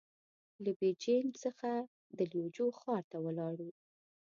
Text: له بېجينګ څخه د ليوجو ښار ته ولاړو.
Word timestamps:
له 0.63 0.71
بېجينګ 0.79 1.29
څخه 1.43 1.69
د 2.17 2.19
ليوجو 2.31 2.67
ښار 2.79 3.03
ته 3.11 3.17
ولاړو. 3.25 3.69